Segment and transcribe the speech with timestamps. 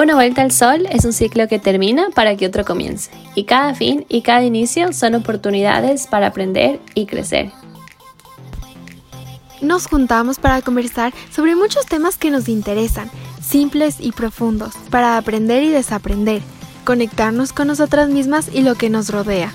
[0.00, 3.74] Una vuelta al sol es un ciclo que termina para que otro comience, y cada
[3.74, 7.50] fin y cada inicio son oportunidades para aprender y crecer.
[9.60, 13.10] Nos juntamos para conversar sobre muchos temas que nos interesan,
[13.42, 16.42] simples y profundos, para aprender y desaprender,
[16.84, 19.52] conectarnos con nosotras mismas y lo que nos rodea.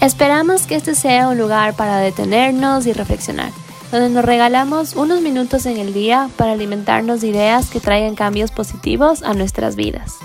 [0.00, 3.50] Esperamos que este sea un lugar para detenernos y reflexionar
[3.94, 8.50] donde nos regalamos unos minutos en el día para alimentarnos de ideas que traigan cambios
[8.50, 10.16] positivos a nuestras vidas.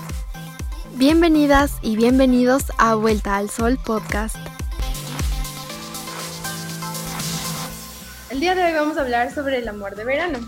[0.96, 4.34] Bienvenidas y bienvenidos a Vuelta al Sol Podcast.
[8.30, 10.40] El día de hoy vamos a hablar sobre el amor de verano.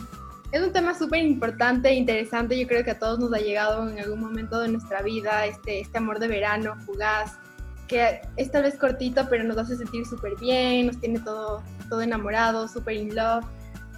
[0.51, 3.89] Es un tema súper importante e interesante, yo creo que a todos nos ha llegado
[3.89, 7.39] en algún momento de nuestra vida este, este amor de verano fugaz,
[7.87, 12.01] que es tal vez cortito, pero nos hace sentir súper bien, nos tiene todo, todo
[12.01, 13.45] enamorado, súper in love.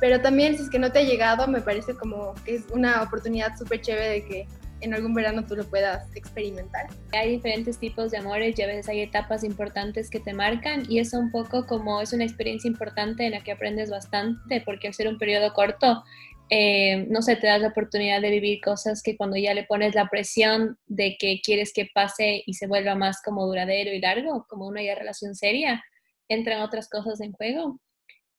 [0.00, 3.00] Pero también si es que no te ha llegado, me parece como que es una
[3.02, 4.48] oportunidad súper chévere de que
[4.80, 6.88] en algún verano tú lo puedas experimentar.
[7.12, 10.98] Hay diferentes tipos de amores y a veces hay etapas importantes que te marcan y
[10.98, 14.94] eso un poco como es una experiencia importante en la que aprendes bastante porque al
[14.94, 16.02] ser un periodo corto
[16.50, 19.94] eh, no sé, te das la oportunidad de vivir cosas que cuando ya le pones
[19.94, 24.46] la presión de que quieres que pase y se vuelva más como duradero y largo,
[24.48, 25.82] como una ya relación seria,
[26.28, 27.80] entran otras cosas en juego.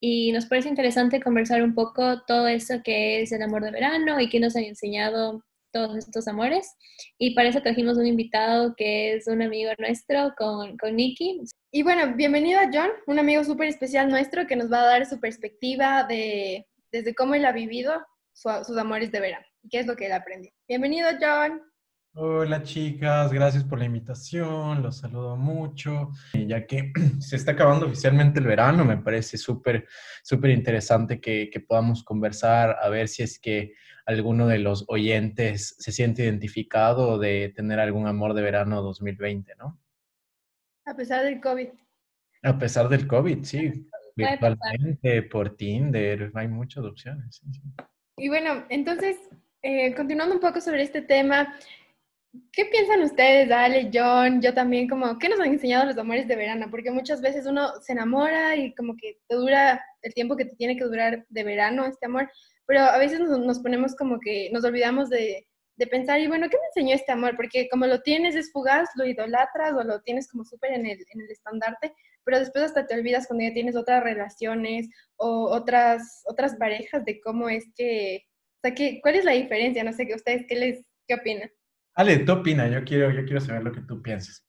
[0.08, 4.20] Y nos parece interesante conversar un poco todo eso que es el amor de verano
[4.22, 6.75] y que nos han enseñado todos estos amores.
[7.17, 11.42] Y para eso trajimos un invitado que es un amigo nuestro con, con Nicky.
[11.72, 15.08] Y bueno, bienvenido a John, un amigo súper especial nuestro que nos va a dar
[15.08, 17.94] su perspectiva de desde cómo él ha vivido
[18.31, 20.52] sus amores de verano y qué es lo que él aprendió.
[20.67, 21.64] Bienvenido, John.
[22.17, 26.11] Hola chicas, gracias por la invitación, los saludo mucho.
[26.33, 29.85] Ya que se está acabando oficialmente el verano, me parece súper,
[30.23, 33.73] súper interesante que, que, podamos conversar, a ver si es que
[34.05, 39.77] alguno de los oyentes se siente identificado de tener algún amor de verano 2020, ¿no?
[40.86, 41.67] A pesar del COVID.
[42.43, 47.42] A pesar del COVID, sí virtualmente, por Tinder, hay muchas opciones.
[48.17, 49.17] Y bueno, entonces,
[49.61, 51.53] eh, continuando un poco sobre este tema,
[52.51, 56.35] ¿qué piensan ustedes, Ale, John, yo también, como, qué nos han enseñado los amores de
[56.35, 56.67] verano?
[56.71, 60.55] Porque muchas veces uno se enamora y como que te dura el tiempo que te
[60.55, 62.29] tiene que durar de verano este amor,
[62.65, 65.45] pero a veces nos ponemos como que nos olvidamos de
[65.77, 67.35] de pensar, y bueno, ¿qué me enseñó este amor?
[67.35, 70.99] Porque como lo tienes es fugaz, lo idolatras o lo tienes como súper en el,
[70.99, 76.23] en el estandarte, pero después hasta te olvidas cuando ya tienes otras relaciones o otras,
[76.25, 78.23] otras parejas de cómo es que,
[78.57, 79.83] o sea, que, ¿cuál es la diferencia?
[79.83, 81.52] No sé, ¿ustedes qué les, qué opinan?
[81.95, 84.45] Ale, tú opina, yo quiero, yo quiero saber lo que tú piensas.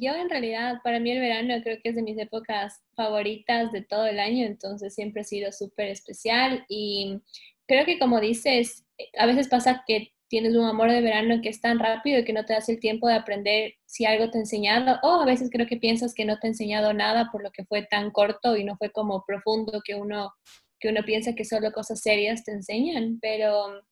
[0.00, 3.82] Yo en realidad, para mí el verano creo que es de mis épocas favoritas de
[3.82, 7.20] todo el año, entonces siempre ha sido súper especial y
[7.68, 8.84] creo que como dices,
[9.16, 12.44] a veces pasa que tienes un amor de verano que es tan rápido que no
[12.44, 15.68] te das el tiempo de aprender si algo te ha enseñado, o a veces creo
[15.68, 18.64] que piensas que no te ha enseñado nada por lo que fue tan corto y
[18.64, 20.32] no fue como profundo que uno,
[20.80, 23.82] que uno piensa que solo cosas serias te enseñan, pero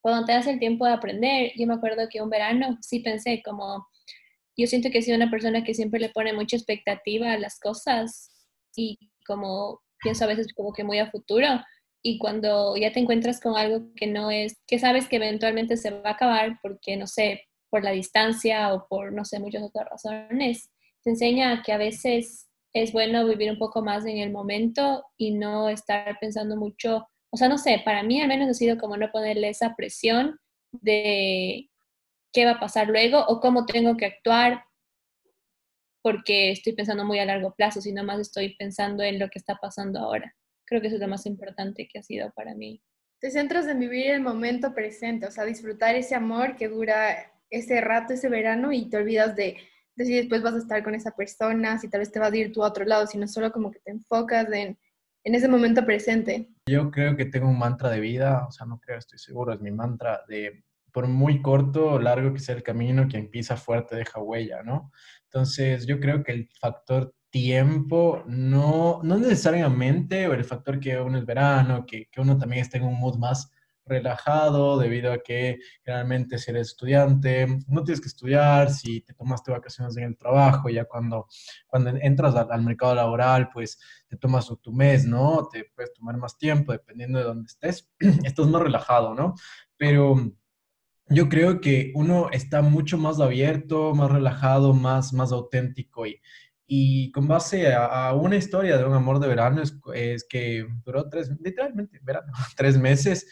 [0.00, 3.42] cuando te das el tiempo de aprender, yo me acuerdo que un verano sí pensé
[3.44, 3.86] como,
[4.56, 7.58] yo siento que he sido una persona que siempre le pone mucha expectativa a las
[7.58, 8.30] cosas
[8.76, 11.48] y como pienso a veces como que muy a futuro
[12.02, 15.90] y cuando ya te encuentras con algo que no es, que sabes que eventualmente se
[15.90, 19.88] va a acabar porque, no sé, por la distancia o por, no sé, muchas otras
[19.90, 20.70] razones,
[21.02, 25.32] te enseña que a veces es bueno vivir un poco más en el momento y
[25.32, 28.96] no estar pensando mucho, o sea, no sé, para mí al menos ha sido como
[28.96, 30.38] no ponerle esa presión
[30.72, 31.70] de
[32.32, 34.64] qué va a pasar luego o cómo tengo que actuar
[36.02, 39.56] porque estoy pensando muy a largo plazo, sino más estoy pensando en lo que está
[39.56, 40.34] pasando ahora
[40.68, 42.82] creo que eso es lo más importante que ha sido para mí.
[43.20, 47.80] Te centras en vivir el momento presente, o sea, disfrutar ese amor que dura ese
[47.80, 49.56] rato, ese verano, y te olvidas de,
[49.96, 52.36] de si después vas a estar con esa persona, si tal vez te vas a
[52.36, 54.78] ir tú a otro lado, sino solo como que te enfocas en,
[55.28, 56.48] en ese momento presente.
[56.66, 59.60] Yo creo que tengo un mantra de vida, o sea, no creo, estoy seguro, es
[59.60, 63.94] mi mantra de por muy corto o largo que sea el camino, quien pisa fuerte
[63.94, 64.90] deja huella, ¿no?
[65.24, 71.18] Entonces, yo creo que el factor tiempo, no, no necesariamente, o el factor que uno
[71.18, 73.52] es verano, que, que uno también esté en un mood más
[73.88, 79.50] relajado debido a que generalmente si eres estudiante, no tienes que estudiar, si te tomaste
[79.50, 81.26] vacaciones en el trabajo, ya cuando,
[81.66, 85.48] cuando entras al, mercado laboral, pues te tomas tu mes, ¿no?
[85.50, 87.90] Te puedes tomar más tiempo dependiendo de dónde estés,
[88.24, 89.34] estás más relajado, ¿no?
[89.76, 90.16] Pero
[91.08, 96.20] yo creo que uno está mucho más abierto, más relajado, más, más auténtico y,
[96.70, 101.08] y con base a, una historia de un amor de verano, es, es, que duró
[101.08, 103.26] tres, literalmente, verano, tres meses.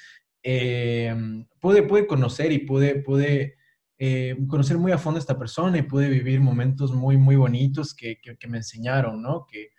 [0.48, 1.12] Eh,
[1.58, 3.56] pude, pude conocer y pude, pude
[3.98, 7.92] eh, conocer muy a fondo a esta persona y pude vivir momentos muy, muy bonitos
[7.92, 9.44] que, que, me enseñaron, ¿no?
[9.50, 9.70] Que,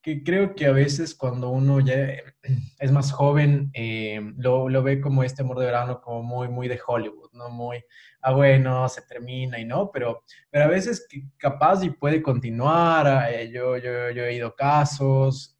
[0.00, 1.94] que, creo que a veces cuando uno ya
[2.78, 6.66] es más joven, eh, lo, lo, ve como este amor de verano como muy, muy
[6.66, 7.50] de Hollywood, ¿no?
[7.50, 7.84] Muy,
[8.22, 13.50] ah, bueno, se termina y no, pero, pero a veces capaz y puede continuar, eh,
[13.52, 15.54] yo, yo, yo, he ido casos,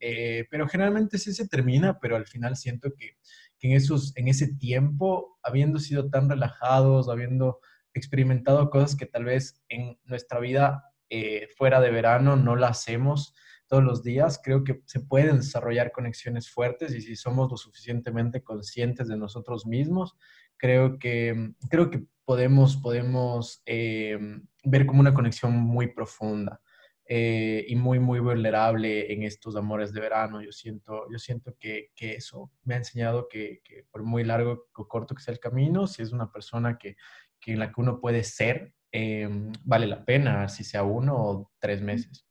[0.49, 3.17] pero generalmente sí se termina, pero al final siento que,
[3.59, 7.59] que en, esos, en ese tiempo, habiendo sido tan relajados, habiendo
[7.93, 13.33] experimentado cosas que tal vez en nuestra vida eh, fuera de verano no la hacemos
[13.67, 14.39] todos los días.
[14.43, 19.65] Creo que se pueden desarrollar conexiones fuertes y si somos lo suficientemente conscientes de nosotros
[19.65, 20.15] mismos,
[20.57, 24.19] creo que, creo que podemos, podemos eh,
[24.63, 26.61] ver como una conexión muy profunda.
[27.09, 30.41] Eh, y muy, muy vulnerable en estos amores de verano.
[30.41, 34.65] Yo siento, yo siento que, que eso me ha enseñado que, que, por muy largo
[34.75, 36.97] o corto que sea el camino, si es una persona que,
[37.39, 41.51] que en la que uno puede ser, em, vale la pena, si sea uno o
[41.59, 42.25] tres meses.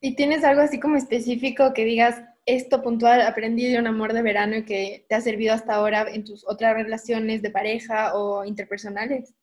[0.00, 4.22] ¿Y tienes algo así como específico que digas, esto puntual aprendí de un amor de
[4.22, 8.44] verano y que te ha servido hasta ahora en tus otras relaciones de pareja o
[8.44, 9.34] interpersonales?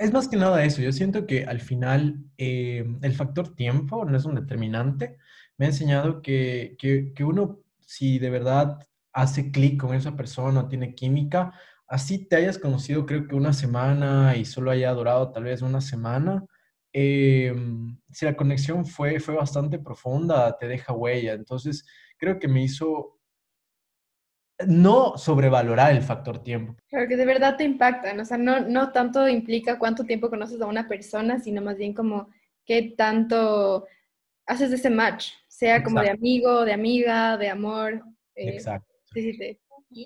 [0.00, 0.80] Es más que nada eso.
[0.80, 5.18] Yo siento que al final em, el factor tiempo no es un determinante.
[5.58, 8.78] Me ha enseñado que, que, que uno, si de verdad
[9.12, 11.52] hace clic con esa persona, tiene química,
[11.86, 15.82] así te hayas conocido creo que una semana y solo haya durado tal vez una
[15.82, 16.46] semana,
[16.94, 21.34] em, si la conexión fue, fue bastante profunda, te deja huella.
[21.34, 21.84] Entonces,
[22.16, 23.19] creo que me hizo
[24.66, 26.76] no sobrevalorar el factor tiempo.
[26.88, 30.60] Claro, que de verdad te impactan, o sea, no, no tanto implica cuánto tiempo conoces
[30.60, 32.28] a una persona, sino más bien como
[32.64, 33.86] qué tanto
[34.46, 38.04] haces de ese match, sea como de amigo, de amiga, de amor.
[38.34, 38.92] Eh, Exacto.
[39.12, 39.58] Sí, sí,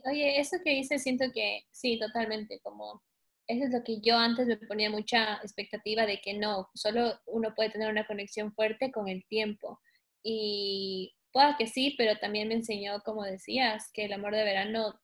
[0.06, 3.02] oye, eso que dices, siento que sí, totalmente, como
[3.46, 7.54] eso es lo que yo antes me ponía mucha expectativa de que no, solo uno
[7.54, 9.80] puede tener una conexión fuerte con el tiempo.
[10.22, 15.00] Y pueda que sí, pero también me enseñó, como decías, que el amor de verano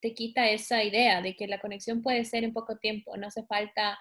[0.00, 3.44] te quita esa idea de que la conexión puede ser en poco tiempo, no hace
[3.44, 3.98] falta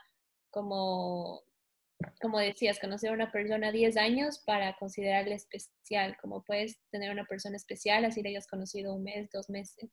[0.52, 1.42] como
[2.22, 7.26] como decías, conocer a una persona 10 años para considerarle especial, como puedes tener una
[7.26, 9.90] persona especial así le hayas conocido un mes, dos meses.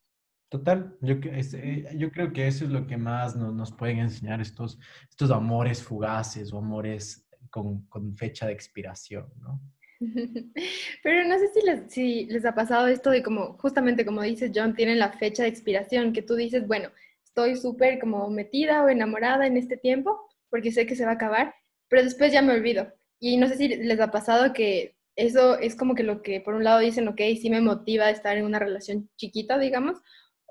[0.49, 4.41] Total, yo, eh, yo creo que eso es lo que más nos, nos pueden enseñar
[4.41, 4.79] estos,
[5.09, 9.61] estos amores fugaces o amores con, con fecha de expiración, ¿no?
[11.03, 11.49] Pero no sé
[11.89, 15.49] si les, ha pasado esto de como, justamente como dices John, tienen la fecha de
[15.49, 16.91] expiración, que tú dices, bueno,
[17.25, 20.19] estoy súper como metida o enamorada en este tiempo,
[20.51, 21.55] porque sé que se va a acabar,
[21.89, 22.93] pero después ya me olvido.
[23.21, 26.55] Y no sé si les ha pasado que eso es como que lo que por
[26.55, 29.99] un lado dicen, ok, sí me motiva estar en una relación chiquita, digamos,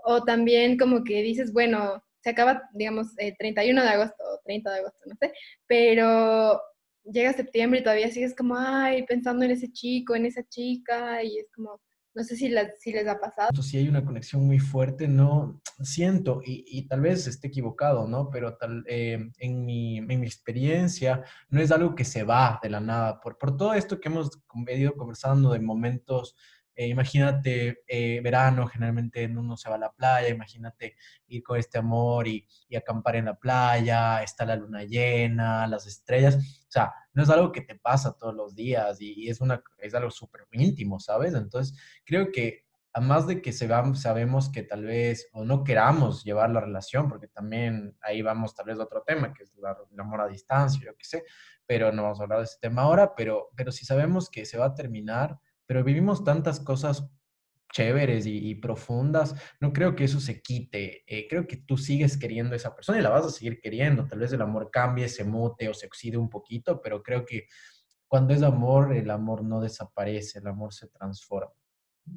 [0.04, 4.72] o también como que dices, bueno, se acaba, digamos, el 31 de agosto o 30
[4.72, 5.34] de agosto, no sé,
[5.68, 6.62] pero
[7.04, 11.38] llega septiembre y todavía sigues como, ay, pensando en ese chico, en esa chica, y
[11.38, 11.82] es como,
[12.14, 13.62] no sé si, si les ha pasado.
[13.62, 18.30] Si hay una conexión muy fuerte, no siento, y, y tal vez esté equivocado, ¿no?
[18.30, 22.70] Pero tal, eh, en, mi, en, mi, experiencia no es algo que se va de
[22.70, 23.20] la nada.
[23.22, 24.30] Por, por todo esto que hemos
[24.76, 26.36] ido conversando de momentos
[26.76, 30.96] eh, imagínate eh, verano, generalmente uno se va a la playa, imagínate
[31.28, 35.86] ir con este amor y, y, acampar en la playa, está la luna llena, las
[35.86, 39.62] estrellas, o sea, no es algo que te pasa todos los días y, es, una,
[39.78, 41.34] es algo súper íntimo, ¿sabes?
[41.34, 46.24] Entonces, creo que además de que se va, sabemos que tal vez o no queramos
[46.24, 50.00] llevar la relación, porque también ahí vamos tal vez a otro tema, que es el
[50.00, 51.24] amor a distancia, yo qué sé,
[51.66, 54.58] pero no vamos a hablar de ese tema ahora, pero, pero si sabemos que se
[54.58, 55.38] va a terminar,
[55.72, 57.10] pero vivimos tantas cosas
[57.72, 61.06] chéveres y, profundas, no creo que eso se quite.
[61.08, 64.06] Eh, creo que tú sigues queriendo a esa persona y la vas a seguir queriendo.
[64.06, 67.46] Tal vez el amor cambie, se mute o se oxide un poquito, pero creo que
[68.06, 71.54] cuando es amor, el amor no desaparece, el amor se transforma.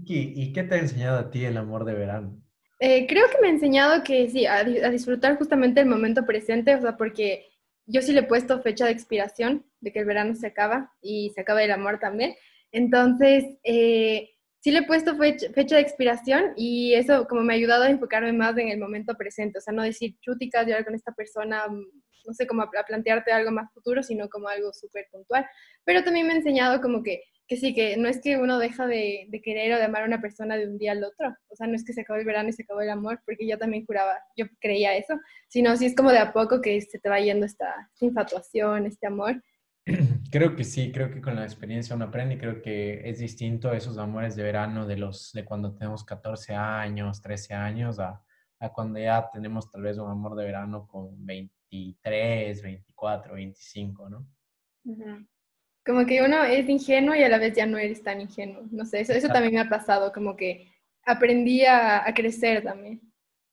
[0.04, 2.42] ¿Y, qué te ha enseñado a ti el amor de verano?
[2.80, 6.74] Eh, creo que me ha enseñado que sí, a, a, disfrutar justamente el momento presente,
[6.74, 7.46] o sea, porque
[7.86, 11.30] yo sí le he puesto fecha de expiración, de que el verano se acaba y
[11.36, 12.34] se acaba el amor también.
[12.74, 17.84] Entonces, eh, sí le he puesto fecha, de expiración y eso como me ha ayudado
[17.84, 21.12] a enfocarme más en el momento presente, o sea, no decir chúticas, llegar con esta
[21.12, 21.84] persona, mm,
[22.26, 25.46] no sé, como a, plantearte algo más futuro, sino como algo súper puntual.
[25.84, 28.88] Pero también me ha enseñado como que, que sí, que no es que uno deja
[28.88, 31.68] de, querer o de amar a una persona de un día al otro, o sea,
[31.68, 33.86] no es que se acabó el verano y se acabó el amor, porque yo también
[33.86, 35.14] juraba, yo creía eso,
[35.48, 39.06] sino sí es como de a poco que se te va yendo esta infatuación, este
[39.06, 39.40] amor.
[40.30, 43.72] Creo que sí, creo que con la experiencia uno aprende y creo que es distinto
[43.72, 48.22] esos amores de verano de los de cuando tenemos 14 años, 13 años a,
[48.60, 54.26] a cuando ya tenemos tal vez un amor de verano con 23, 24, 25, ¿no?
[55.84, 58.62] Como que uno es ingenuo y a la vez ya no eres tan ingenuo.
[58.70, 60.72] No sé, eso, eso también me ha pasado, como que
[61.04, 63.02] aprendí a, a crecer también.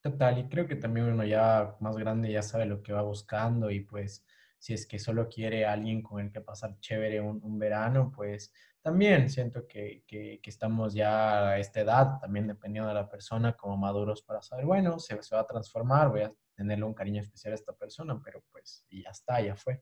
[0.01, 3.69] Total, y creo que también uno ya más grande ya sabe lo que va buscando
[3.69, 4.25] y pues
[4.61, 8.53] si es que solo quiere alguien con el que pasar chévere un, un verano, pues
[8.83, 13.57] también siento que, que, que, estamos ya a esta edad, también dependiendo de la persona,
[13.57, 17.21] como maduros para saber, bueno, se, se va a transformar, voy a tenerle un cariño
[17.21, 19.81] especial a esta persona, pero pues ya está, ya fue.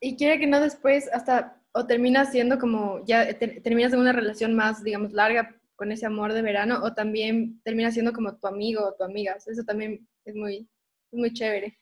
[0.00, 4.12] Y quiere que no después hasta, o termina siendo como, ya te, terminas en una
[4.12, 8.46] relación más, digamos, larga con ese amor de verano, o también termina siendo como tu
[8.46, 10.66] amigo o tu amiga, eso también es muy,
[11.12, 11.78] es muy chévere.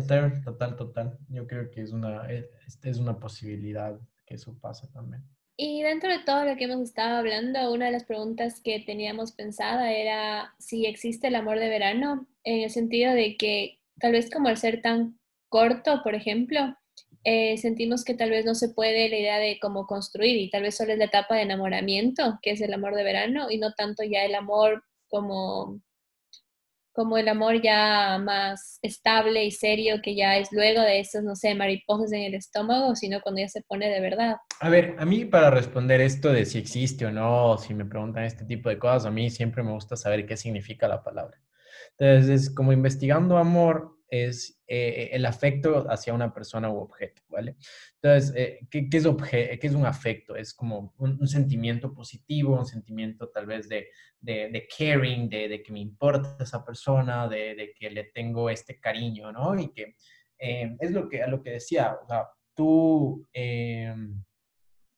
[0.00, 1.18] Total, total, total.
[1.28, 2.46] Yo creo que es una, es,
[2.82, 5.22] es una posibilidad que eso pase también.
[5.56, 9.32] Y dentro de todo lo que hemos estado hablando, una de las preguntas que teníamos
[9.32, 14.30] pensada era si existe el amor de verano, en el sentido de que tal vez
[14.30, 16.76] como al ser tan corto, por ejemplo,
[17.24, 20.62] eh, sentimos que tal vez no se puede la idea de cómo construir y tal
[20.62, 23.72] vez solo es la etapa de enamoramiento, que es el amor de verano, y no
[23.72, 25.80] tanto ya el amor como
[26.98, 31.36] como el amor ya más estable y serio, que ya es luego de esas, no
[31.36, 34.38] sé, mariposas en el estómago, sino cuando ya se pone de verdad.
[34.58, 38.24] A ver, a mí para responder esto de si existe o no, si me preguntan
[38.24, 41.38] este tipo de cosas, a mí siempre me gusta saber qué significa la palabra.
[41.96, 47.56] Entonces, como investigando amor, es eh, el afecto hacia una persona u objeto, ¿vale?
[48.00, 49.06] Entonces, eh, ¿qué, es
[49.60, 50.34] ¿qué es un afecto?
[50.34, 53.88] Es como un, sentimiento positivo, un sentimiento tal vez de,
[54.20, 59.58] de, caring, de, que me importa esa persona, de, que le tengo este cariño, ¿no?
[59.58, 59.96] Y que
[60.38, 63.28] eh, es lo que, lo que decía, o sea, tú,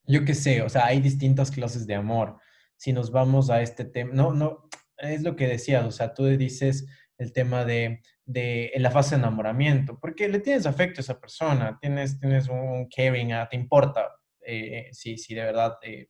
[0.04, 2.38] yo qué sé, o sea, hay distintas clases de amor.
[2.76, 6.26] Si nos vamos a este tema, no, no, es lo que decías, o sea, tú
[6.26, 6.86] dices
[7.20, 11.78] el tema de, de la fase de enamoramiento, porque le tienes afecto a esa persona,
[11.80, 14.08] tienes, tienes un caring, ah, te importa
[14.40, 16.08] eh, si, si de verdad eh,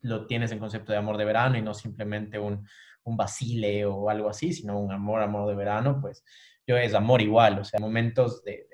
[0.00, 2.66] lo tienes en concepto de amor de verano y no simplemente un,
[3.04, 6.24] un vacile o algo así, sino un amor, amor de verano, pues
[6.66, 8.66] yo es amor igual, o sea, momentos de,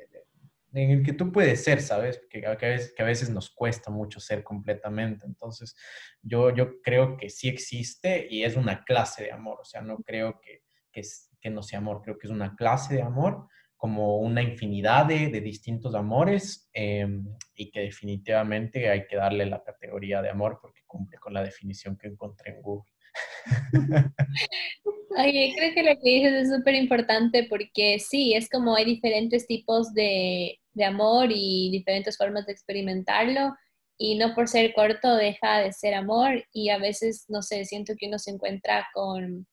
[0.75, 2.21] en el que tú puedes ser, ¿sabes?
[2.31, 5.75] Que, a veces, que a veces nos cuesta mucho ser completamente, entonces
[6.23, 9.99] yo, yo creo que sí existe y es una clase de amor, o sea, no
[9.99, 10.62] creo que,
[10.93, 11.03] que
[11.40, 15.28] que no sea amor, creo que es una clase de amor, como una infinidad de,
[15.28, 17.07] de distintos amores eh,
[17.54, 21.97] y que definitivamente hay que darle la categoría de amor porque cumple con la definición
[21.97, 22.92] que encontré en Google.
[25.16, 29.47] Oye, creo que lo que dices es súper importante porque sí, es como hay diferentes
[29.47, 33.54] tipos de, de amor y diferentes formas de experimentarlo
[33.97, 37.95] y no por ser corto deja de ser amor y a veces, no sé, siento
[37.97, 39.47] que uno se encuentra con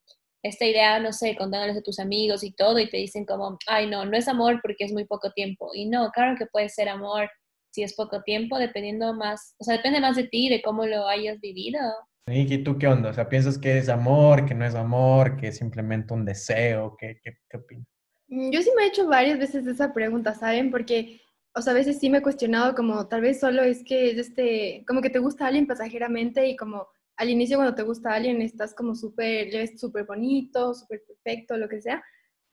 [0.48, 3.88] esta idea, no sé, contándoles a tus amigos y todo, y te dicen como, ay,
[3.88, 5.72] no, no es amor porque es muy poco tiempo.
[5.74, 7.30] Y no, claro que puede ser amor
[7.72, 11.08] si es poco tiempo, dependiendo más, o sea, depende más de ti, de cómo lo
[11.08, 11.80] hayas vivido.
[12.28, 13.10] ¿Y tú qué onda?
[13.10, 16.96] O sea, ¿piensas que es amor, que no es amor, que es simplemente un deseo?
[16.98, 17.88] ¿Qué, qué, qué opinas?
[18.28, 20.72] Mm, yo sí me he hecho varias veces esa pregunta, ¿saben?
[20.72, 21.22] Porque,
[21.56, 24.18] o sea, a veces sí me he cuestionado como tal vez solo es que es
[24.18, 26.88] este, como que te gusta alguien pasajeramente y como
[27.18, 31.70] al inicio cuando te gusta alguien estás como súper, es súper bonito, súper perfecto, lo
[31.70, 32.04] que sea,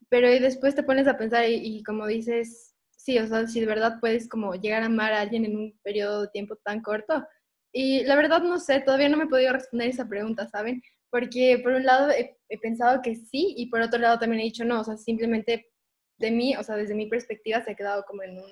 [0.09, 3.99] pero después te pones a pensar y, como dices, sí, o sea, si de verdad
[4.01, 7.27] puedes como llegar a amar a alguien en un periodo de tiempo tan corto.
[7.73, 10.83] Y la verdad no sé, todavía no me he podido responder esa pregunta, ¿saben?
[11.11, 14.45] Porque por un lado he, he pensado que sí y por otro lado también he
[14.45, 15.71] dicho no, o sea, simplemente
[16.19, 18.51] de mí, o sea, desde mi perspectiva se ha quedado como en un,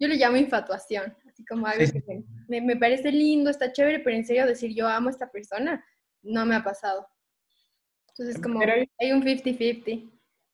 [0.00, 1.92] yo le llamo infatuación, así como algo sí.
[1.92, 5.30] que me, me, parece lindo, está chévere, pero en serio decir yo amo a esta
[5.30, 5.84] persona,
[6.22, 7.06] no me ha pasado.
[8.08, 10.10] Entonces como pero, hay un 50-50.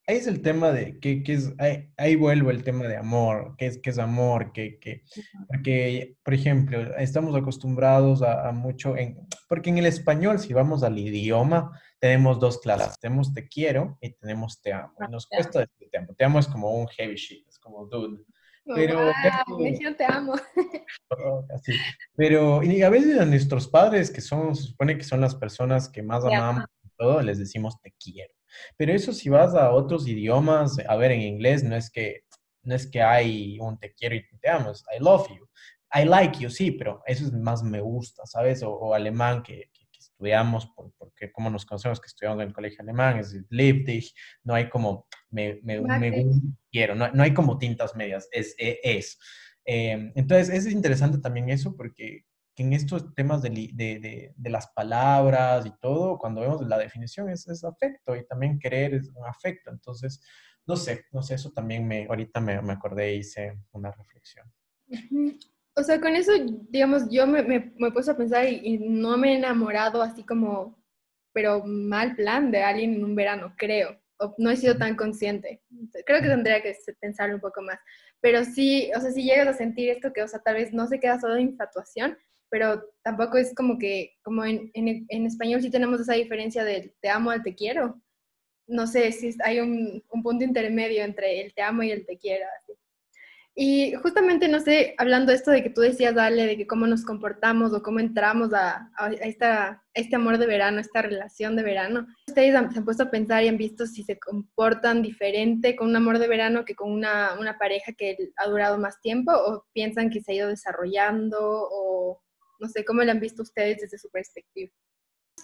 [0.08, 3.54] Ahí es el tema de, que, que es, ahí, ahí, vuelvo el tema de amor,
[3.56, 5.04] qué es, qué es amor, que, que,
[5.46, 10.82] porque, por ejemplo, estamos acostumbrados a, a, mucho, en, porque en el español, si vamos
[10.82, 14.92] al idioma, tenemos dos clases, tenemos te quiero y tenemos te amo.
[15.06, 17.86] Y nos cuesta decir te amo, te amo es como un heavy shit, es como
[17.86, 18.24] dude.
[18.64, 19.10] Pero,
[19.48, 20.34] wow, yo te amo.
[21.54, 21.72] Así.
[22.14, 25.88] Pero y a veces a nuestros padres, que son, se supone que son las personas
[25.88, 26.64] que más amamos,
[26.96, 28.32] todo, les decimos te quiero.
[28.76, 32.20] Pero eso si vas a otros idiomas, a ver, en inglés no es que,
[32.62, 35.46] no es que hay un te quiero y te amo, es I love you.
[35.94, 38.62] I like you, sí, pero eso es más me gusta, ¿sabes?
[38.62, 42.48] O, o alemán que, que, que, estudiamos, por, porque como nos conocemos que estudiamos en
[42.48, 46.30] el colegio alemán, es Leipzig, no hay como me, me, me
[46.70, 49.18] quiero, no, no, hay como tintas medias, es, es, es.
[49.64, 52.24] Eh, entonces, es interesante también eso porque
[52.54, 57.30] que en estos temas de, de, de, las palabras y todo, cuando vemos la definición
[57.30, 59.70] es, es, afecto y también querer es un afecto.
[59.70, 60.22] Entonces,
[60.66, 64.52] no sé, no sé, eso también me, ahorita me, me acordé y hice una reflexión.
[65.74, 66.32] O sea, con eso,
[66.68, 70.22] digamos, yo me, me, me he puesto a pensar y, no me he enamorado así
[70.24, 70.78] como,
[71.32, 73.98] pero mal plan de alguien en un verano, creo.
[74.38, 75.62] No he sido tan consciente.
[76.06, 77.78] Creo que tendría que pensarlo un poco más.
[78.20, 80.86] Pero sí, o sea, si llegas a sentir esto que, o sea, tal vez no
[80.86, 82.16] se queda solo en infatuación,
[82.50, 86.94] pero tampoco es como que, como en, en, en español sí tenemos esa diferencia del
[87.00, 88.00] te amo al te quiero.
[88.66, 92.18] No sé si hay un, un punto intermedio entre el te amo y el te
[92.18, 92.46] quiero.
[92.60, 92.74] Así.
[93.54, 96.86] Y justamente, no sé, hablando de esto de que tú decías, Dale, de que cómo
[96.86, 98.90] nos comportamos o cómo entramos a,
[99.20, 103.44] esta, este amor de verano, esta relación de verano, ¿ustedes se han puesto a pensar
[103.44, 107.38] y han visto si se comportan diferente con un amor de verano que con una,
[107.38, 112.22] una pareja que ha durado más tiempo o piensan que se ha ido desarrollando o
[112.58, 114.72] no sé, cómo lo han visto ustedes desde su perspectiva?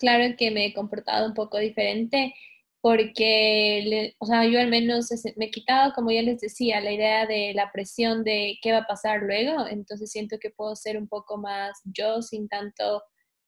[0.01, 2.33] Claro que me he comportado un poco diferente
[2.89, 7.27] porque, o sea, yo al menos me he quitado, como ya les decía, la idea
[7.27, 11.07] de la presión de qué va a pasar luego, entonces siento que puedo ser un
[11.07, 13.03] poco más yo sin tanto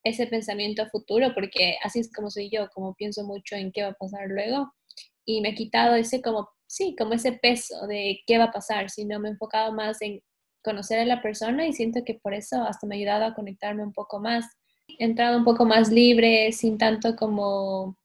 [0.04, 3.88] ese pensamiento futuro, porque así es como soy yo, como pienso mucho en qué va
[3.88, 4.70] a pasar luego,
[5.24, 8.90] y me he quitado ese como, sí, como ese peso de qué va a pasar,
[8.90, 10.20] sino me he enfocado más en
[10.62, 13.84] conocer a la persona y siento que por eso hasta me ha ayudado a conectarme
[13.84, 14.44] un poco más,
[14.98, 17.96] he entrado un poco más libre, sin tanto como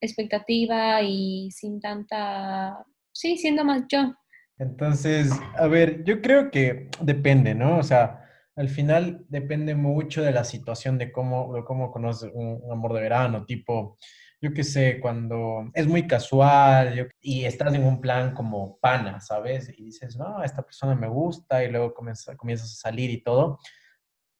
[0.00, 4.14] expectativa y sin tanta, sí, siendo más yo.
[4.58, 7.78] Entonces, a ver, yo creo que depende, ¿no?
[7.78, 8.20] O sea,
[8.54, 13.00] al final depende mucho de la situación de cómo, de cómo conoces un, amor de
[13.00, 13.98] verano, tipo,
[14.40, 19.72] yo qué sé, cuando es muy casual y estás en un plan como pana, ¿sabes?
[19.76, 23.58] Y dices, no, esta persona me gusta y luego comienza, comienzas a salir y todo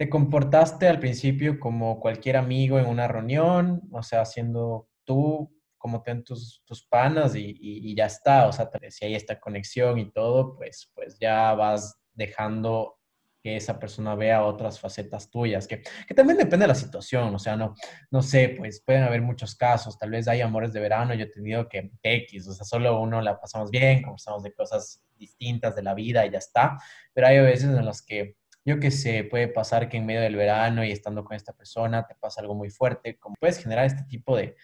[0.02, 6.02] te comportaste al principio como cualquier amigo en una reunión, o sea, siendo tú como
[6.02, 10.10] ten tus, tus panas y, y, ya está, o sea, si hay esta conexión y
[10.10, 12.98] todo, pues, pues ya vas dejando
[13.44, 17.38] que esa persona vea otras facetas tuyas, que, que, también depende de la situación, o
[17.38, 17.76] sea, no,
[18.10, 21.30] no sé, pues pueden haber muchos casos, tal vez hay amores de verano, yo he
[21.30, 25.84] tenido que X, o sea, solo uno la pasamos bien, conversamos de cosas distintas de
[25.84, 26.76] la vida y ya está,
[27.12, 30.36] pero hay veces en las que yo qué sé, puede pasar que en medio del
[30.36, 34.04] verano y estando con esta persona te pasa algo muy fuerte, como puedes generar este
[34.04, 34.54] tipo de,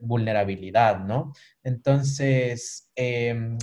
[0.00, 1.32] vulnerabilidad, ¿no?
[1.62, 3.58] Entonces, em,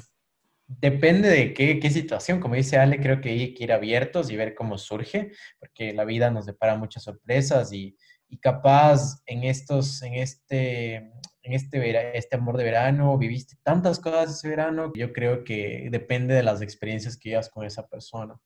[0.67, 4.35] depende de qué, qué, situación, como dice Ale, creo que hay que ir abiertos y
[4.35, 7.97] ver cómo surge, porque la vida nos depara muchas sorpresas y,
[8.29, 14.31] y capaz en estos, en este, en este, este amor de verano, viviste tantas cosas
[14.31, 18.39] ese verano, yo creo que depende de las experiencias que llevas con esa persona.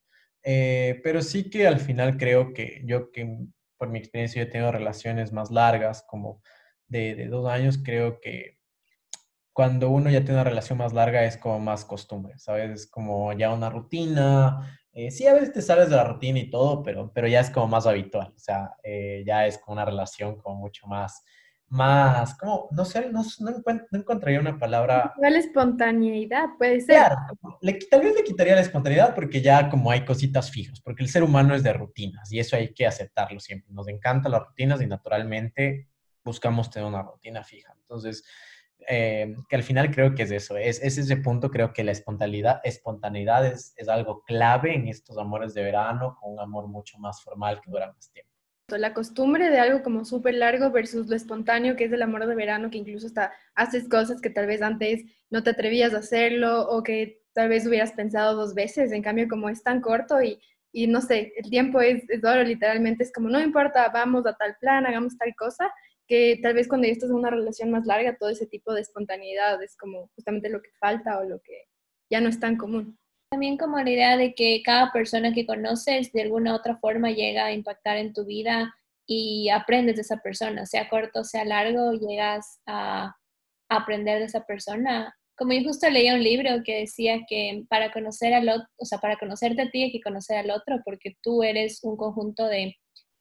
[0.43, 3.37] Eh, pero sí que al final creo que yo que
[3.77, 6.41] por mi experiencia yo he tenido relaciones más largas, como
[6.87, 8.59] de, de, dos años, creo que
[9.53, 12.71] cuando uno ya tiene una relación más larga es como más costumbre, ¿sabes?
[12.71, 14.79] Es como ya una rutina.
[14.91, 17.49] Eh, sí, a veces te sales de la rutina y todo, pero, pero ya es
[17.49, 21.23] como más habitual, o sea, eh, ya es como una relación como mucho más
[21.73, 25.13] más, como, no sé, no, no, encontraría una palabra.
[25.19, 26.97] La espontaneidad, puede ser.
[26.97, 27.17] Claro,
[27.61, 31.09] le, tal vez le quitaría la espontaneidad porque ya como hay cositas fijas, porque el
[31.09, 33.73] ser humano es de rutinas y eso hay que aceptarlo siempre.
[33.73, 35.89] Nos encantan las rutinas y naturalmente
[36.23, 37.73] buscamos tener una rutina fija.
[37.81, 38.23] Entonces,
[38.87, 41.91] eh, que al final creo que es eso, es, es, ese punto, creo que la
[41.91, 46.99] espontaneidad, espontaneidad es, es algo clave en estos amores de verano, con un amor mucho
[46.99, 48.32] más formal que dura más tiempo.
[48.77, 52.35] La costumbre de algo como súper largo versus lo espontáneo que es el amor de
[52.35, 56.67] verano, que incluso hasta haces cosas que tal vez antes no te atrevías a hacerlo
[56.69, 58.91] o que tal vez hubieras pensado dos veces.
[58.91, 60.39] En cambio, como es tan corto y,
[60.71, 64.55] y no sé, el tiempo es, es literalmente es como, no importa, vamos a tal
[64.59, 65.71] plan, hagamos tal cosa,
[66.07, 68.81] que tal vez cuando ya estás en una relación más larga, todo ese tipo de
[68.81, 71.65] espontaneidad es como justamente lo que falta o lo que
[72.09, 72.97] ya no es tan común.
[73.33, 77.09] También como la idea de que cada persona que conoces de alguna u otra forma
[77.09, 78.71] llega a impactar en tu vida
[79.07, 83.15] y aprendes de esa persona, sea corto, sea largo, llegas a
[83.69, 85.17] aprender de esa persona.
[85.35, 88.99] Como yo justo leía un libro que decía que para conocer al otro, o sea,
[88.99, 92.75] para conocerte a ti hay que conocer al otro porque tú eres un conjunto de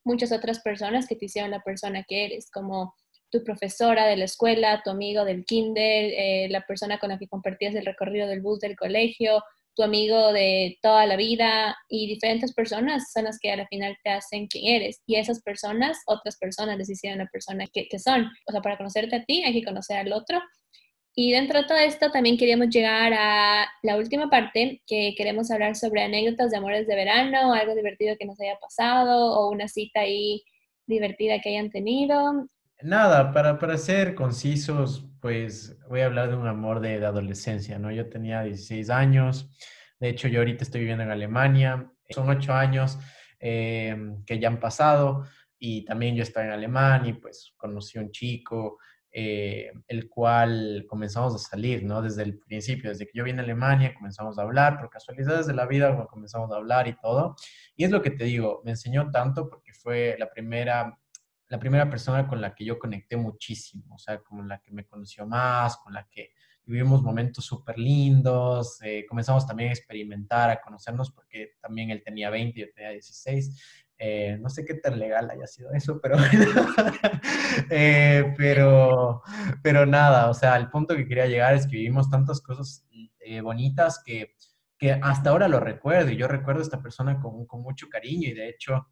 [0.05, 2.93] muchas otras personas que te hicieron la persona que eres, como
[3.31, 7.27] tu profesora de la escuela, tu amigo del kinder, eh, la persona con la que
[7.27, 9.41] compartías el recorrido del bus del colegio,
[9.75, 13.97] tu amigo de toda la vida y diferentes personas son las que a la final
[14.03, 15.01] te hacen quien eres.
[15.05, 18.29] Y esas personas, otras personas les hicieron la persona que, que son.
[18.47, 20.41] O sea, para conocerte a ti hay que conocer al otro.
[21.15, 25.75] Y dentro de todo esto también queríamos llegar a la última parte, que queremos hablar
[25.75, 29.99] sobre anécdotas de amores de verano, algo divertido que nos haya pasado o una cita
[30.01, 30.41] ahí
[30.87, 32.47] divertida que hayan tenido.
[32.83, 37.89] Nada, para, para ser concisos, pues voy a hablar de un amor de, adolescencia, ¿no?
[37.93, 39.49] Yo tenía 16 años,
[40.01, 42.99] de hecho yo ahorita estoy viviendo en Alemania, son ocho años
[43.39, 45.25] eh, que ya han pasado
[45.57, 50.85] y también yo estaba en Alemania y pues conocí a un chico, eh, el cual
[50.85, 52.01] comenzamos a salir, ¿no?
[52.01, 55.53] Desde el principio, desde que yo vine a Alemania, comenzamos a hablar, por casualidades de
[55.53, 57.37] la vida, comenzamos a hablar y todo.
[57.77, 60.99] Y es lo que te digo, me enseñó tanto porque fue la primera,
[61.53, 64.87] la primera persona con la que yo conecté muchísimo, o sea, con la que me
[64.87, 66.31] conoció más, con la que
[66.65, 72.31] vivimos momentos súper lindos, eh, comenzamos también a experimentar, a conocernos, porque también él tenía
[72.31, 76.15] 20 y yo tenía 16, eh, no sé qué tan legal haya sido eso, pero,
[77.69, 79.21] eh, pero,
[79.61, 82.83] pero nada, o sea, el punto que quería llegar es que vivimos tantas cosas
[83.19, 84.33] eh, bonitas que,
[84.79, 88.29] que, hasta ahora lo recuerdo y yo recuerdo a esta persona con, con mucho cariño
[88.29, 88.87] y de hecho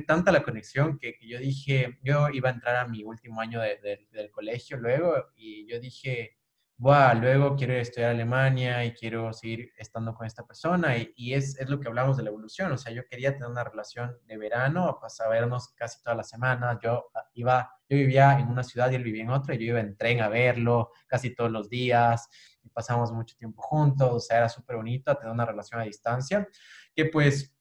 [0.00, 4.06] tanta la conexión que, yo dije, yo iba a entrar a mi último año de,
[4.10, 6.36] del colegio luego y yo dije,
[6.78, 10.94] Buah, luego quiero estudiar Alemania y quiero seguir estando con esta persona.
[11.16, 12.70] Y, es, es, lo que hablamos de la evolución.
[12.70, 16.28] O sea, yo quería tener una relación de verano, pasar a vernos casi todas las
[16.28, 16.76] semanas.
[16.82, 19.54] Yo ah, iba, yo vivía en una ciudad y él vivía en otra.
[19.54, 22.28] Y yo iba en tren a verlo casi todos los días.
[22.74, 24.12] Pasamos mucho tiempo juntos.
[24.12, 26.46] O sea, era súper bonito tener una relación a distancia.
[26.94, 27.55] Que pues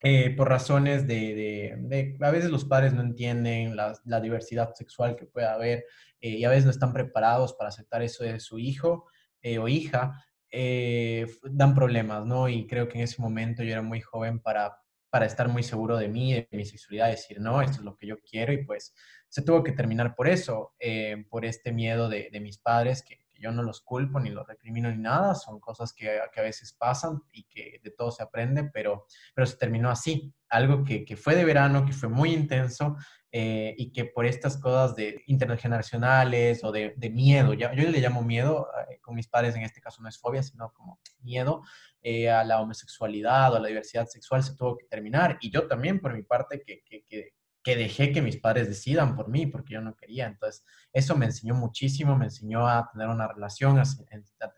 [0.00, 5.48] eh, por razones de, a veces los padres no entienden la, diversidad sexual que puede
[5.48, 5.84] haber
[6.20, 9.06] eh, y a veces no están preparados para aceptar eso de su hijo
[9.42, 10.24] eh, o hija,
[11.50, 12.48] dan problemas, ¿no?
[12.48, 14.78] Y creo que en ese momento yo era muy joven para,
[15.10, 18.06] para estar muy seguro de mí, de mi sexualidad, decir, no, esto es lo que
[18.06, 18.94] yo quiero y pues
[19.28, 20.74] se tuvo que terminar por eso,
[21.28, 24.98] por este miedo de mis padres que, yo no los culpo ni los recrimino ni
[24.98, 29.06] nada, son cosas que, que, a veces pasan y que de todo se aprende, pero,
[29.34, 32.96] pero se terminó así, algo que, que fue de verano, que fue muy intenso
[33.30, 38.22] eh, y que por estas cosas de intergeneracionales o de, miedo, ya, yo le llamo
[38.22, 41.62] miedo, eh, con mis padres en este caso no es fobia, sino como miedo
[42.00, 45.66] eh, a la homosexualidad o a la diversidad sexual se tuvo que terminar y yo
[45.66, 46.82] también por mi parte que
[47.68, 50.26] que dejé que mis padres decidan por mí, porque yo no quería.
[50.26, 53.84] Entonces, eso me enseñó muchísimo, me enseñó a tener una relación, a,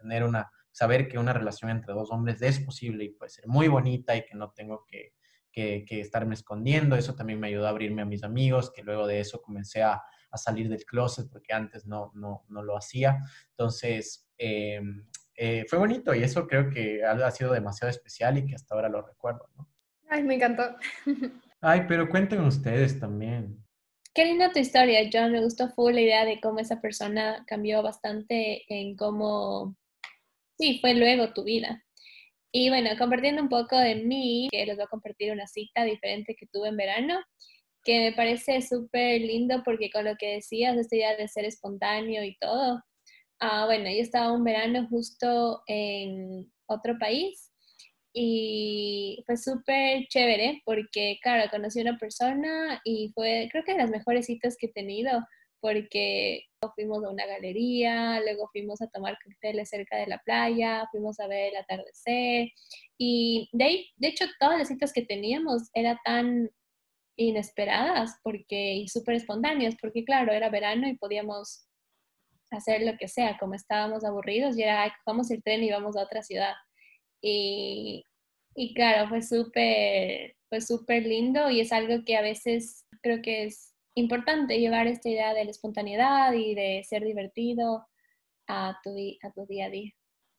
[0.01, 3.67] tener una, saber que una relación entre dos hombres es posible y puede ser muy
[3.67, 5.17] bonita y que no tengo que,
[5.51, 6.95] que, estarme escondiendo.
[6.95, 10.01] Eso también me ayudó a abrirme a mis amigos, que luego de eso comencé a,
[10.31, 13.25] a salir del closet, porque antes no, no, no lo hacía.
[13.49, 18.55] Entonces, em, eh, fue bonito y eso creo que ha, sido demasiado especial y que
[18.55, 19.49] hasta ahora lo recuerdo.
[20.09, 20.77] Ay, me encantó.
[21.63, 23.63] Ay, pero cuenten ustedes también.
[24.15, 25.33] Qué linda tu historia, John.
[25.33, 29.77] Me gustó full la idea de cómo esa persona cambió bastante en cómo,
[30.59, 31.85] sí, fue luego tu vida.
[32.53, 36.35] Y bueno, compartiendo un poco de mí, que les voy a compartir una cita diferente
[36.35, 37.21] que tuve en verano,
[37.85, 42.25] que me parece súper lindo porque con lo que decías, esta idea de ser espontáneo
[42.25, 42.83] y todo.
[43.39, 47.50] Ah, bueno, yo estaba un verano justo en otro país
[48.13, 53.79] y fue súper chévere porque, claro, conocí a una persona y fue, creo que de
[53.79, 55.21] las mejores citas que he tenido
[55.61, 61.21] porque fuimos a una galería, luego fuimos a tomar cócteles cerca de la playa, fuimos
[61.21, 62.49] a ver el atardecer
[62.99, 66.51] y de ahí, de hecho, todas las citas que teníamos eran tan
[67.17, 71.67] inesperadas porque y súper espontáneas porque, claro, era verano y podíamos
[72.51, 76.03] hacer lo que sea, como estábamos aburridos y era, vamos el tren y vamos a
[76.03, 76.55] otra ciudad.
[77.23, 78.05] Y,
[78.55, 83.45] y claro, fue súper fue súper lindo y es algo que a veces creo que
[83.45, 87.87] es importante llevar esta idea de la espontaneidad y de ser divertido
[88.49, 88.91] a tu,
[89.23, 89.93] a tu día a día.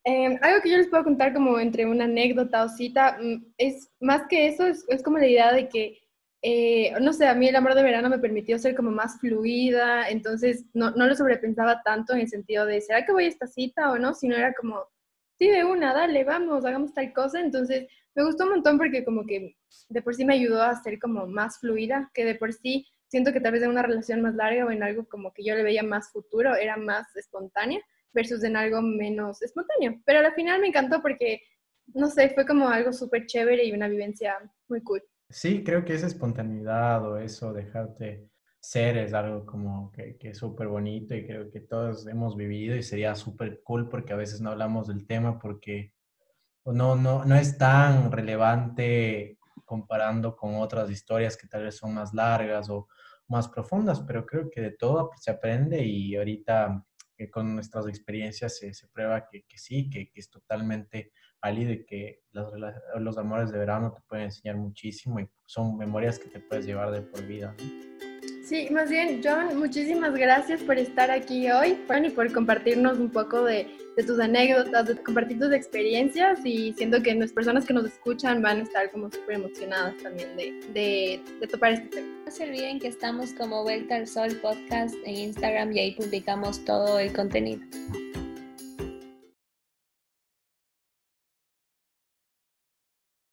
[0.04, 3.90] Eh, algo que yo les puedo contar como entre una anécdota o cita, mm, es
[4.00, 6.00] más que eso, es, es como la idea de que,
[6.42, 10.10] eh, no sé, a mí el amor de verano me permitió ser como más fluida,
[10.10, 13.48] entonces no, no lo sobrepensaba tanto en el sentido de, ¿será que voy a esta
[13.48, 14.16] cita o no?
[14.16, 14.84] Sino era como,
[15.42, 17.40] sí, de una, dale, vamos, hagamos tal cosa.
[17.40, 19.56] Entonces, me gustó un montón porque como que
[19.90, 23.34] de por sí me ayudó a ser como más fluida, que de por sí siento
[23.34, 25.64] que tal vez en una relación más larga o en algo como que yo le
[25.64, 27.82] veía más futuro, era más espontánea
[28.14, 30.00] versus en algo menos espontáneo.
[30.06, 31.42] Pero al final me encantó porque,
[31.88, 35.02] no sé, fue como algo súper chévere y una vivencia muy cool.
[35.28, 38.30] Sí, creo que esa espontaneidad o eso, dejarte
[38.62, 42.76] ser es algo como que, que es súper bonito y creo que todos hemos vivido
[42.76, 45.94] y sería súper cool porque a veces no hablamos del tema porque
[46.66, 52.14] no, no, no es tan relevante comparando con otras historias que tal vez son más
[52.14, 52.88] largas o
[53.28, 58.58] más profundas, pero creo que de todo se aprende y ahorita que con nuestras experiencias
[58.58, 62.54] se, se prueba que, que sí, que, que, es totalmente válido y que los,
[63.00, 66.92] los, amores de verano te pueden enseñar muchísimo y son memorias que te puedes llevar
[66.92, 67.56] de por vida.
[68.52, 73.46] Sí, más bien, John, muchísimas gracias por estar aquí hoy y por compartirnos un poco
[73.46, 73.66] de,
[74.06, 78.60] tus anécdotas, de compartir tus experiencias y siento que las personas que nos escuchan van
[78.60, 82.10] a estar como súper emocionadas también de, de, de topar este tema.
[82.26, 86.66] No se olviden que estamos como Vuelta al Sol Podcast en Instagram y ahí publicamos
[86.66, 87.62] todo el contenido.